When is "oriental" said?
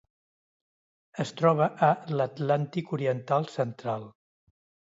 2.99-3.49